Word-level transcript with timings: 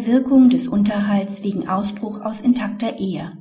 Verwirkung 0.00 0.48
des 0.48 0.66
Unterhalts 0.66 1.42
wegen 1.42 1.68
Ausbruch 1.68 2.22
aus 2.22 2.40
intakter 2.40 2.98
Ehe. 2.98 3.36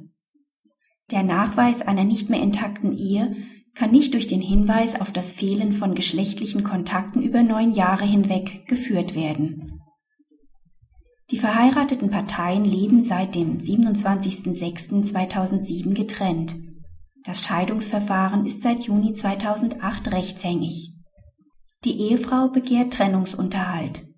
Der 1.09 1.24
Nachweis 1.24 1.82
einer 1.82 2.04
nicht 2.04 2.30
mehr 2.30 2.42
intakten 2.42 2.98
Ehe 2.98 3.37
kann 3.75 3.92
nicht 3.92 4.14
durch 4.14 4.28
den 4.28 4.42
Hinweis 4.42 5.00
auf 5.00 5.14
das 5.14 5.32
Fehlen 5.32 5.72
von 5.72 5.95
geschlechtlichen 5.95 6.66
Kontakten 6.66 7.24
über 7.24 7.43
neun 7.43 7.72
Jahre 7.72 8.04
hinweg 8.04 8.68
geführt 8.68 9.16
werden. 9.16 9.80
Die 11.32 11.38
verheirateten 11.38 12.09
Parteien 12.09 12.66
leben 12.66 13.05
seit 13.05 13.36
dem 13.36 13.60
27.06.2007 13.60 15.94
getrennt. 15.94 16.57
Das 17.23 17.41
Scheidungsverfahren 17.44 18.46
ist 18.46 18.64
seit 18.64 18.84
Juni 18.84 19.14
2008 19.14 20.12
rechtshängig. 20.12 20.91
Die 21.86 22.02
Ehefrau 22.02 22.50
begehrt 22.50 22.91
Trennungsunterhalt. 22.91 24.09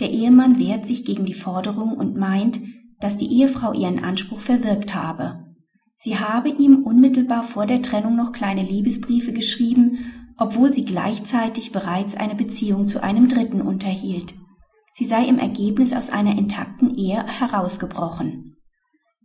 Der 0.00 0.10
Ehemann 0.10 0.58
wehrt 0.58 0.86
sich 0.86 1.04
gegen 1.04 1.24
die 1.24 1.34
Forderung 1.34 1.92
und 1.96 2.16
meint, 2.16 2.60
dass 3.00 3.16
die 3.16 3.32
Ehefrau 3.32 3.72
ihren 3.72 4.02
Anspruch 4.02 4.40
verwirkt 4.40 4.94
habe. 4.94 5.44
Sie 5.96 6.18
habe 6.18 6.48
ihm 6.48 6.84
unmittelbar 6.84 7.42
vor 7.42 7.66
der 7.66 7.82
Trennung 7.82 8.14
noch 8.14 8.32
kleine 8.32 8.62
Liebesbriefe 8.62 9.32
geschrieben, 9.32 9.98
obwohl 10.36 10.72
sie 10.72 10.84
gleichzeitig 10.84 11.72
bereits 11.72 12.14
eine 12.14 12.36
Beziehung 12.36 12.86
zu 12.86 13.02
einem 13.02 13.28
Dritten 13.28 13.60
unterhielt. 13.60 14.34
Sie 14.94 15.04
sei 15.04 15.26
im 15.26 15.38
Ergebnis 15.38 15.92
aus 15.92 16.10
einer 16.10 16.38
intakten 16.38 16.94
Ehe 16.94 17.24
herausgebrochen. 17.26 18.56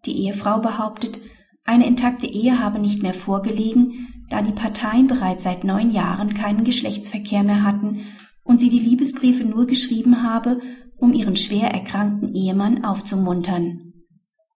Die 0.06 0.26
Ehefrau 0.26 0.60
behauptet, 0.60 1.20
eine 1.66 1.86
intakte 1.86 2.28
Ehe 2.28 2.60
habe 2.60 2.80
nicht 2.80 3.04
mehr 3.04 3.14
vorgelegen, 3.14 4.08
da 4.30 4.42
die 4.42 4.52
Parteien 4.52 5.08
bereits 5.08 5.44
seit 5.44 5.64
neun 5.64 5.92
Jahren 5.92 6.34
keinen 6.34 6.64
Geschlechtsverkehr 6.64 7.44
mehr 7.44 7.64
hatten 7.64 8.02
und 8.44 8.60
sie 8.60 8.70
die 8.70 8.80
Liebesbriefe 9.24 9.46
nur 9.46 9.66
geschrieben 9.66 10.22
habe, 10.22 10.60
um 10.98 11.14
ihren 11.14 11.38
schwer 11.38 11.70
erkrankten 11.70 12.36
Ehemann 12.36 12.84
aufzumuntern. 12.84 13.94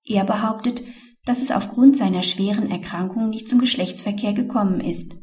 Er 0.06 0.26
behauptet, 0.26 0.84
dass 1.26 1.42
es 1.42 1.50
aufgrund 1.52 1.98
seiner 1.98 2.22
schweren 2.24 2.70
Erkrankung 2.70 3.30
nicht 3.30 3.48
zum 3.50 3.60
Geschlechtsverkehr 3.60 4.34
gekommen 4.34 4.82
ist. 4.82 5.16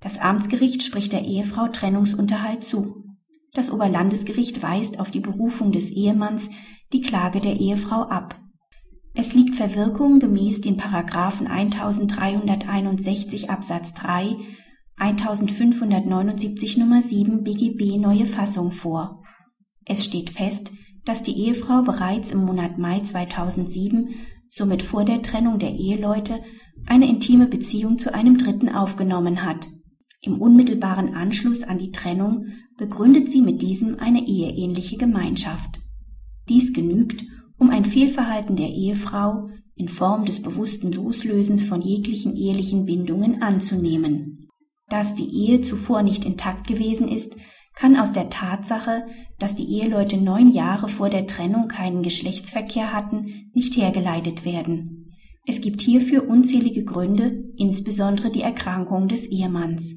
Das 0.00 0.18
Amtsgericht 0.18 0.84
spricht 0.84 1.12
der 1.12 1.24
Ehefrau 1.24 1.68
Trennungsunterhalt 1.68 2.64
zu. 2.64 3.04
Das 3.52 3.70
Oberlandesgericht 3.72 4.62
weist 4.62 5.00
auf 5.00 5.10
die 5.10 5.20
Berufung 5.20 5.72
des 5.72 5.90
Ehemanns 5.90 6.48
die 6.92 7.02
Klage 7.02 7.40
der 7.40 7.58
Ehefrau 7.58 8.02
ab. 8.02 8.38
Es 9.14 9.34
liegt 9.34 9.56
Verwirkung 9.56 10.20
gemäß 10.20 10.60
den 10.60 10.76
Paragraphen 10.76 11.48
1361 11.48 13.50
Absatz 13.50 13.94
3, 13.94 14.36
1579 15.00 16.76
Nummer 16.76 17.02
7 17.02 17.44
BGB 17.44 17.98
neue 17.98 18.26
Fassung 18.26 18.72
vor. 18.72 19.22
Es 19.84 20.04
steht 20.04 20.30
fest, 20.30 20.72
dass 21.04 21.22
die 21.22 21.38
Ehefrau 21.38 21.82
bereits 21.82 22.32
im 22.32 22.44
Monat 22.44 22.78
Mai 22.78 23.00
2007 23.00 24.10
somit 24.48 24.82
vor 24.82 25.04
der 25.04 25.22
Trennung 25.22 25.60
der 25.60 25.72
Eheleute, 25.72 26.40
eine 26.86 27.08
intime 27.08 27.46
Beziehung 27.46 27.98
zu 27.98 28.12
einem 28.12 28.38
Dritten 28.38 28.68
aufgenommen 28.68 29.44
hat. 29.44 29.68
Im 30.20 30.40
unmittelbaren 30.40 31.14
Anschluss 31.14 31.62
an 31.62 31.78
die 31.78 31.92
Trennung 31.92 32.46
begründet 32.76 33.30
sie 33.30 33.42
mit 33.42 33.62
diesem 33.62 34.00
eine 34.00 34.26
eheähnliche 34.26 34.96
Gemeinschaft. 34.96 35.80
Dies 36.48 36.72
genügt, 36.72 37.24
um 37.56 37.70
ein 37.70 37.84
Fehlverhalten 37.84 38.56
der 38.56 38.70
Ehefrau 38.70 39.50
in 39.76 39.88
Form 39.88 40.24
des 40.24 40.42
bewussten 40.42 40.90
Loslösens 40.90 41.62
von 41.62 41.82
jeglichen 41.82 42.36
ehelichen 42.36 42.84
Bindungen 42.84 43.42
anzunehmen. 43.42 44.37
Dass 44.88 45.14
die 45.14 45.28
Ehe 45.28 45.60
zuvor 45.60 46.02
nicht 46.02 46.24
intakt 46.24 46.66
gewesen 46.66 47.08
ist, 47.08 47.36
kann 47.74 47.96
aus 47.96 48.12
der 48.12 48.30
Tatsache, 48.30 49.06
dass 49.38 49.54
die 49.54 49.70
Eheleute 49.70 50.16
neun 50.16 50.50
Jahre 50.50 50.88
vor 50.88 51.10
der 51.10 51.26
Trennung 51.26 51.68
keinen 51.68 52.02
Geschlechtsverkehr 52.02 52.92
hatten, 52.92 53.50
nicht 53.54 53.76
hergeleitet 53.76 54.44
werden. 54.44 55.14
Es 55.46 55.60
gibt 55.60 55.80
hierfür 55.80 56.28
unzählige 56.28 56.84
Gründe, 56.84 57.44
insbesondere 57.56 58.30
die 58.30 58.42
Erkrankung 58.42 59.08
des 59.08 59.26
Ehemanns. 59.26 59.94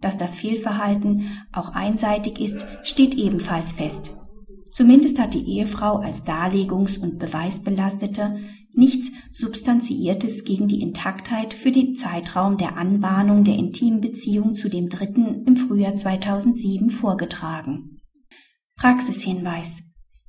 Dass 0.00 0.18
das 0.18 0.36
Fehlverhalten 0.36 1.46
auch 1.52 1.70
einseitig 1.70 2.38
ist, 2.38 2.64
steht 2.82 3.14
ebenfalls 3.14 3.72
fest. 3.72 4.14
Zumindest 4.70 5.18
hat 5.18 5.34
die 5.34 5.48
Ehefrau 5.56 5.96
als 5.96 6.26
Darlegungs- 6.26 6.98
und 6.98 7.18
Beweisbelastete 7.18 8.38
nichts 8.76 9.12
Substanziiertes 9.32 10.44
gegen 10.44 10.68
die 10.68 10.80
Intaktheit 10.80 11.54
für 11.54 11.72
den 11.72 11.94
Zeitraum 11.94 12.56
der 12.56 12.76
Anbahnung 12.76 13.44
der 13.44 13.56
intimen 13.56 14.00
Beziehung 14.00 14.54
zu 14.54 14.68
dem 14.68 14.88
Dritten 14.88 15.44
im 15.46 15.56
Frühjahr 15.56 15.94
2007 15.94 16.90
vorgetragen. 16.90 18.00
Praxishinweis 18.76 19.82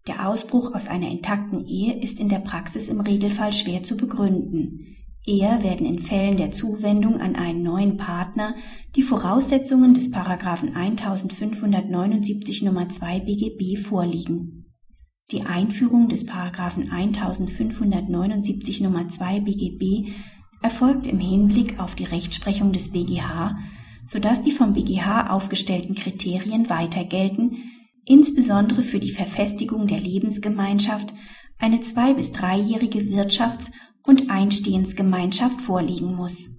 Der 0.08 0.28
Ausbruch 0.28 0.74
aus 0.74 0.88
einer 0.88 1.10
intakten 1.10 1.66
Ehe 1.66 2.02
ist 2.02 2.20
in 2.20 2.30
der 2.30 2.40
Praxis 2.40 2.88
im 2.88 3.02
Regelfall 3.02 3.54
schwer 3.54 3.84
zu 3.84 3.98
begründen. 3.98 4.96
Eher 5.28 5.64
werden 5.64 5.88
in 5.88 6.00
Fällen 6.00 6.38
der 6.38 6.52
Zuwendung 6.52 7.20
an 7.20 7.36
einen 7.36 7.64
neuen 7.64 7.98
Partner 7.98 8.56
die 8.96 9.02
Voraussetzungen 9.02 9.96
des 9.96 10.12
Paragraphen 10.12 10.76
1579 10.76 12.62
Nummer 12.62 12.90
2 12.90 13.22
BGB 13.22 13.80
vorliegen 13.80 14.65
die 15.32 15.42
Einführung 15.42 16.08
des 16.08 16.26
Paragraphen 16.26 16.92
1579 16.92 18.82
Nummer 18.82 19.08
2 19.08 19.40
BGB 19.40 20.12
erfolgt 20.62 21.08
im 21.08 21.20
Hinblick 21.20 21.80
auf 21.80 21.96
die 21.96 22.04
Rechtsprechung 22.04 22.72
des 22.72 22.92
BGH, 22.92 23.58
sodass 24.08 24.44
die 24.44 24.52
vom 24.52 24.74
BGH 24.74 25.32
aufgestellten 25.32 25.96
Kriterien 25.96 26.70
weiter 26.70 27.04
gelten, 27.04 27.58
insbesondere 28.06 28.84
für 28.84 29.00
die 29.00 29.12
Verfestigung 29.12 29.88
der 29.88 30.00
Lebensgemeinschaft 30.00 31.14
eine 31.58 31.82
zwei- 31.82 32.14
bis 32.14 32.32
dreijährige 32.32 33.00
Wirtschafts- 33.00 33.72
und 34.04 34.30
Einstehensgemeinschaft 34.30 35.62
vorliegen 35.62 36.14
muss 36.14 36.56